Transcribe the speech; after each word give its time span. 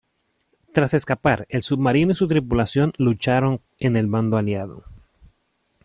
Tras 0.73 0.95
escapar 0.95 1.45
el 1.51 1.61
submarino 1.61 2.11
y 2.11 2.15
su 2.15 2.27
tripulación 2.27 2.91
lucharon 2.97 3.61
en 3.77 3.97
el 3.97 4.07
bando 4.07 4.37
aliado. 4.37 4.83